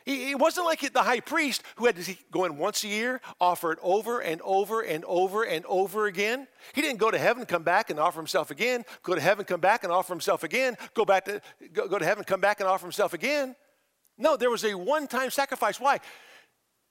[0.06, 3.72] It wasn't like the high priest who had to go in once a year, offer
[3.72, 6.48] it over and over and over and over again.
[6.74, 9.62] He didn't go to heaven, come back and offer himself again, go to heaven, come
[9.62, 11.42] back and offer himself again, go back to
[11.74, 13.56] go, to heaven, come back and offer himself again.
[14.18, 15.80] No, there was a one time sacrifice.
[15.80, 16.00] Why?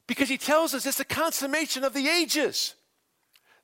[0.07, 2.75] Because he tells us it's the consummation of the ages.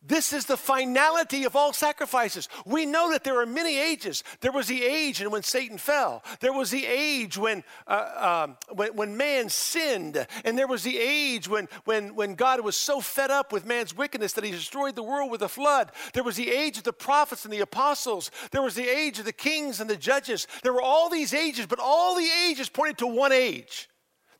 [0.02, 2.48] This is the finality of all sacrifices.
[2.64, 4.24] We know that there are many ages.
[4.40, 6.24] There was the age when Satan fell.
[6.40, 10.26] There was the age when, uh, um, when, when, man sinned.
[10.42, 13.94] And there was the age when, when, when God was so fed up with man's
[13.94, 15.92] wickedness that he destroyed the world with a flood.
[16.14, 18.30] There was the age of the prophets and the apostles.
[18.52, 20.46] There was the age of the kings and the judges.
[20.62, 23.90] There were all these ages, but all the ages pointed to one age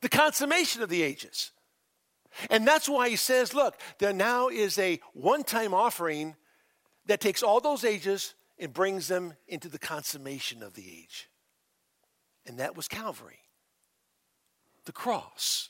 [0.01, 1.51] the consummation of the ages.
[2.49, 6.35] And that's why he says, look, there now is a one time offering
[7.05, 11.29] that takes all those ages and brings them into the consummation of the age.
[12.45, 13.39] And that was Calvary,
[14.85, 15.69] the cross.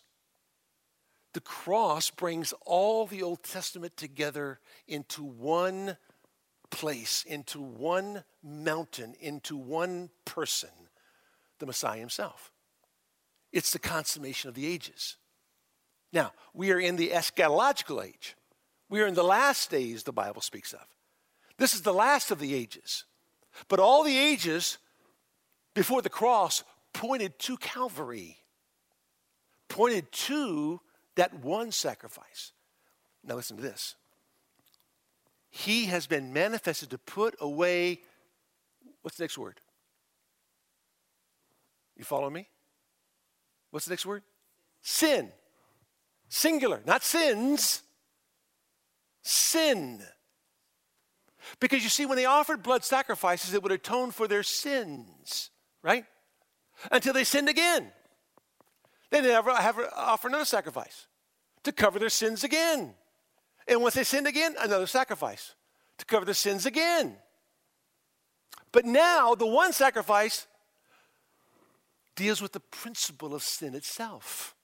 [1.34, 5.95] The cross brings all the Old Testament together into one
[6.72, 10.70] place, into one mountain, into one person,
[11.59, 12.51] the Messiah himself.
[13.53, 15.16] It's the consummation of the ages.
[16.14, 18.36] Now, we are in the eschatological age.
[18.89, 20.86] We are in the last days the Bible speaks of.
[21.57, 23.05] This is the last of the ages.
[23.68, 24.78] But all the ages
[25.74, 28.38] before the cross pointed to Calvary,
[29.70, 30.82] pointed to
[31.16, 32.51] that one sacrifice.
[33.24, 33.95] Now, listen to this.
[35.49, 38.01] He has been manifested to put away,
[39.01, 39.59] what's the next word?
[41.95, 42.47] You follow me?
[43.70, 44.24] What's the next word?
[44.82, 45.32] Sin.
[46.34, 47.84] Singular, not sins.
[49.21, 50.01] Sin.
[51.59, 55.49] Because you see, when they offered blood sacrifices, it would atone for their sins,
[55.84, 56.05] right?
[56.89, 57.91] Until they sinned again.
[59.09, 61.07] Then they have, have offer another sacrifice
[61.63, 62.93] to cover their sins again.
[63.67, 65.53] And once they sinned again, another sacrifice
[65.97, 67.17] to cover their sins again.
[68.71, 70.47] But now, the one sacrifice
[72.15, 74.55] deals with the principle of sin itself.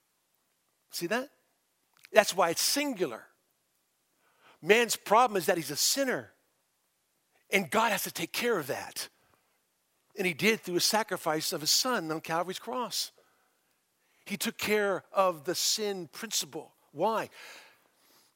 [0.92, 1.30] See that?
[2.12, 3.24] That's why it's singular.
[4.62, 6.32] Man's problem is that he's a sinner.
[7.52, 9.10] And God has to take care of that.
[10.18, 13.12] And he did through a sacrifice of his son on Calvary's cross.
[14.26, 16.74] He took care of the sin principle.
[16.92, 17.30] Why?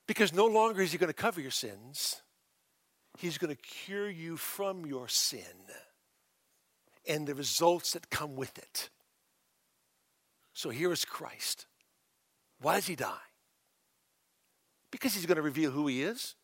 [0.07, 2.22] Because no longer is he going to cover your sins,
[3.17, 5.41] he's going to cure you from your sin
[7.07, 8.89] and the results that come with it.
[10.53, 11.65] So here is Christ.
[12.61, 13.30] Why does he die?
[14.91, 16.35] Because he's going to reveal who he is,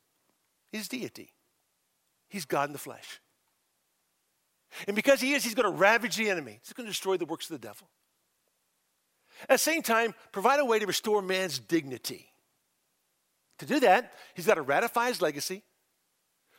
[0.71, 1.31] his deity.
[2.29, 3.19] He's God in the flesh.
[4.87, 6.59] And because he is, he's going to ravage the enemy.
[6.61, 7.89] He's going to destroy the works of the devil.
[9.43, 12.31] At the same time, provide a way to restore man's dignity.
[13.59, 15.63] To do that, he's got to ratify his legacy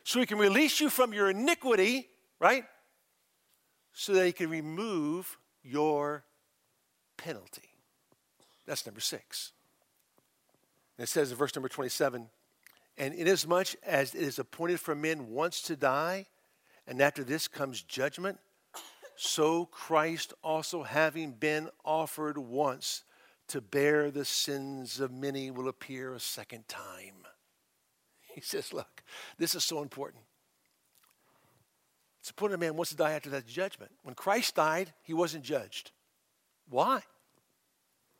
[0.03, 2.07] so he can release you from your iniquity,
[2.39, 2.65] right?
[3.93, 6.23] So that he can remove your
[7.17, 7.69] penalty.
[8.65, 9.51] That's number six.
[10.99, 12.29] It says in verse number 27
[12.97, 16.27] And inasmuch as it is appointed for men once to die,
[16.85, 18.39] and after this comes judgment,
[19.15, 23.03] so Christ also, having been offered once
[23.47, 27.15] to bear the sins of many, will appear a second time.
[28.35, 29.03] He says, Look,
[29.37, 30.23] this is so important.
[32.19, 33.91] It's important a man wants to die after that judgment.
[34.03, 35.91] When Christ died, he wasn't judged.
[36.69, 37.01] Why?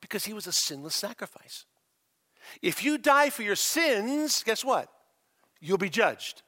[0.01, 1.65] Because he was a sinless sacrifice.
[2.61, 4.89] If you die for your sins, guess what?
[5.59, 6.41] You'll be judged.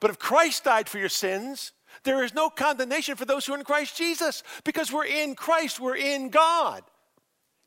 [0.00, 1.72] But if Christ died for your sins,
[2.04, 5.80] there is no condemnation for those who are in Christ Jesus because we're in Christ,
[5.80, 6.82] we're in God.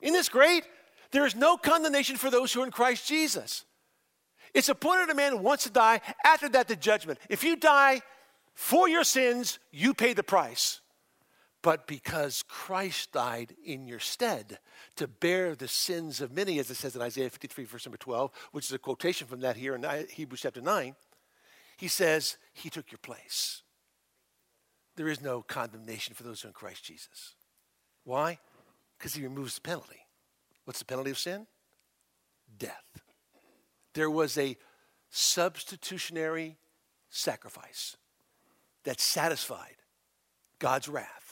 [0.01, 0.63] Isn't this great?
[1.11, 3.65] There is no condemnation for those who are in Christ Jesus.
[4.53, 7.19] It's appointed a man wants to die, after that, the judgment.
[7.29, 8.01] If you die
[8.53, 10.81] for your sins, you pay the price.
[11.61, 14.57] But because Christ died in your stead
[14.95, 18.31] to bear the sins of many, as it says in Isaiah 53, verse number 12,
[18.51, 20.95] which is a quotation from that here in Hebrews chapter 9,
[21.77, 23.61] he says, He took your place.
[24.95, 27.35] There is no condemnation for those who are in Christ Jesus.
[28.03, 28.39] Why?
[28.97, 30.05] Because he removes the penalty.
[30.65, 31.47] What's the penalty of sin?
[32.57, 33.01] Death.
[33.93, 34.57] There was a
[35.09, 36.57] substitutionary
[37.09, 37.97] sacrifice
[38.83, 39.75] that satisfied
[40.59, 41.30] God's wrath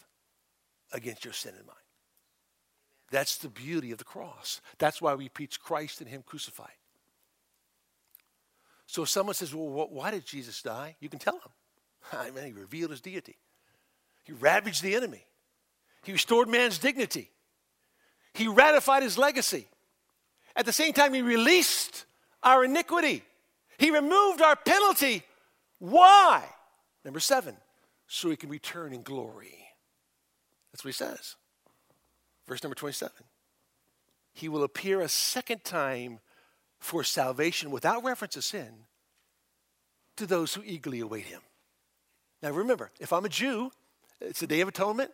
[0.91, 1.75] against your sin and mine.
[3.11, 4.61] That's the beauty of the cross.
[4.77, 6.67] That's why we preach Christ and Him crucified.
[8.85, 10.95] So if someone says, Well, why did Jesus die?
[10.99, 11.51] You can tell them.
[12.19, 13.37] I mean, He revealed His deity,
[14.23, 15.25] He ravaged the enemy,
[16.03, 17.31] He restored man's dignity,
[18.33, 19.67] He ratified His legacy.
[20.55, 22.05] At the same time, He released
[22.43, 23.23] our iniquity,
[23.77, 25.23] He removed our penalty.
[25.79, 26.43] Why?
[27.05, 27.55] Number seven,
[28.07, 29.68] so He can return in glory.
[30.71, 31.35] That's what He says.
[32.47, 33.11] Verse number 27.
[34.33, 36.19] He will appear a second time
[36.79, 38.85] for salvation without reference to sin
[40.15, 41.41] to those who eagerly await him.
[42.41, 43.71] Now remember, if I'm a Jew,
[44.21, 45.11] it's the Day of Atonement.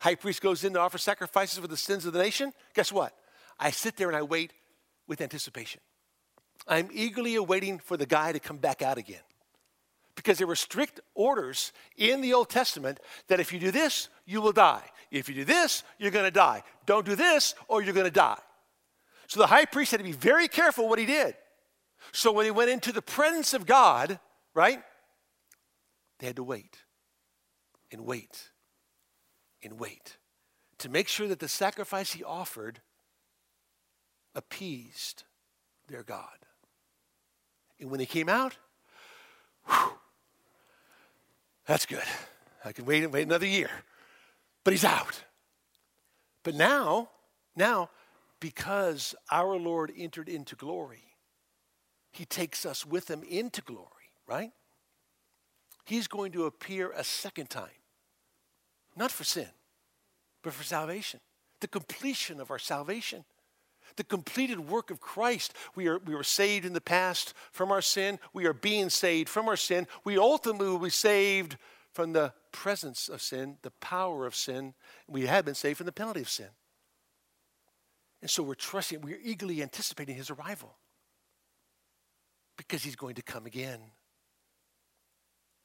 [0.00, 2.52] High priest goes in to offer sacrifices for the sins of the nation.
[2.74, 3.14] Guess what?
[3.58, 4.52] I sit there and I wait
[5.06, 5.80] with anticipation.
[6.68, 9.20] I'm eagerly awaiting for the guy to come back out again.
[10.16, 12.98] Because there were strict orders in the Old Testament
[13.28, 14.82] that if you do this, you will die.
[15.10, 16.62] If you do this, you're going to die.
[16.86, 18.38] Don't do this or you're going to die.
[19.28, 21.34] So the high priest had to be very careful what he did.
[22.12, 24.18] So when he went into the presence of God,
[24.54, 24.82] right,
[26.18, 26.78] they had to wait
[27.92, 28.50] and wait
[29.62, 30.16] and wait
[30.78, 32.80] to make sure that the sacrifice he offered
[34.34, 35.24] appeased
[35.88, 36.46] their God.
[37.80, 38.56] And when he came out,
[39.66, 39.92] whew,
[41.66, 42.02] that's good.
[42.64, 43.70] I can wait and wait another year.
[44.64, 45.22] But he's out.
[46.42, 47.10] But now,
[47.54, 47.90] now,
[48.40, 51.04] because our Lord entered into glory,
[52.12, 54.52] he takes us with him into glory, right?
[55.84, 57.68] He's going to appear a second time.
[58.96, 59.48] Not for sin,
[60.42, 61.20] but for salvation.
[61.60, 63.24] The completion of our salvation.
[63.96, 65.54] The completed work of Christ.
[65.74, 68.18] We, are, we were saved in the past from our sin.
[68.32, 69.86] We are being saved from our sin.
[70.04, 71.56] We ultimately will be saved
[71.92, 74.74] from the presence of sin, the power of sin.
[75.08, 76.48] We have been saved from the penalty of sin.
[78.20, 80.76] And so we're trusting, we're eagerly anticipating his arrival
[82.56, 83.80] because he's going to come again.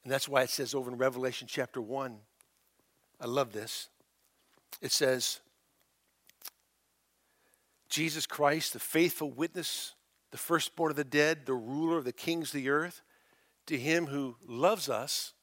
[0.04, 2.18] And that's why it says over in Revelation chapter 1,
[3.20, 3.88] I love this.
[4.80, 5.40] It says,
[7.92, 9.94] Jesus Christ, the faithful witness,
[10.30, 13.02] the firstborn of the dead, the ruler of the kings of the earth,
[13.66, 15.34] to him who loves us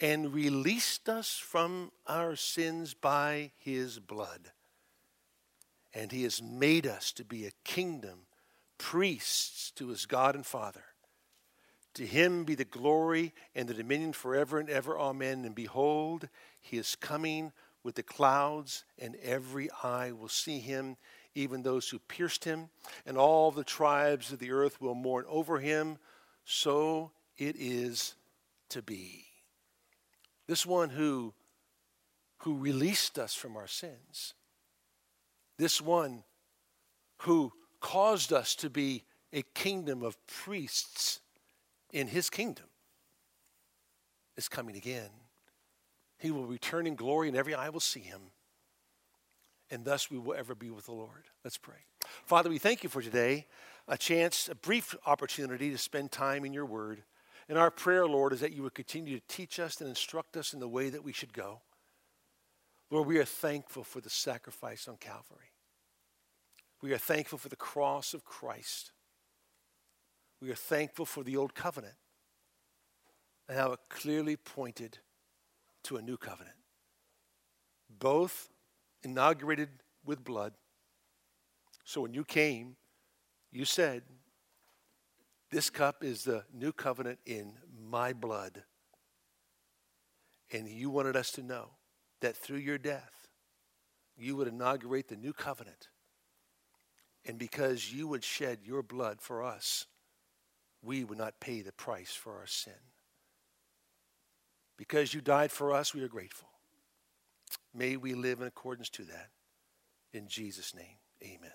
[0.00, 4.52] and released us from our sins by his blood.
[5.92, 8.20] And he has made us to be a kingdom,
[8.78, 10.84] priests to his God and Father.
[11.92, 14.98] To him be the glory and the dominion forever and ever.
[14.98, 15.44] Amen.
[15.44, 17.52] And behold, he is coming
[17.82, 20.96] with the clouds, and every eye will see him
[21.36, 22.70] even those who pierced him,
[23.04, 25.98] and all the tribes of the earth will mourn over him.
[26.44, 28.14] So it is
[28.70, 29.26] to be.
[30.46, 31.34] This one who,
[32.38, 34.34] who released us from our sins,
[35.58, 36.24] this one
[37.18, 41.20] who caused us to be a kingdom of priests
[41.92, 42.66] in his kingdom,
[44.36, 45.10] is coming again.
[46.18, 48.20] He will return in glory, and every eye will see him
[49.70, 51.24] and thus we will ever be with the Lord.
[51.44, 51.84] Let's pray.
[52.24, 53.46] Father, we thank you for today,
[53.88, 57.02] a chance, a brief opportunity to spend time in your word.
[57.48, 60.52] And our prayer, Lord, is that you would continue to teach us and instruct us
[60.52, 61.60] in the way that we should go.
[62.90, 65.52] Lord, we are thankful for the sacrifice on Calvary.
[66.82, 68.92] We are thankful for the cross of Christ.
[70.40, 71.94] We are thankful for the old covenant
[73.48, 74.98] and how it clearly pointed
[75.84, 76.56] to a new covenant.
[77.88, 78.50] Both
[79.06, 79.68] inaugurated
[80.04, 80.52] with blood.
[81.84, 82.76] So when you came,
[83.52, 84.02] you said,
[85.50, 87.52] This cup is the new covenant in
[87.88, 88.64] my blood.
[90.52, 91.70] And you wanted us to know
[92.20, 93.28] that through your death,
[94.16, 95.88] you would inaugurate the new covenant.
[97.24, 99.86] And because you would shed your blood for us,
[100.82, 102.80] we would not pay the price for our sin.
[104.76, 106.48] Because you died for us, we are grateful.
[107.76, 109.28] May we live in accordance to that.
[110.14, 111.50] In Jesus' name, amen.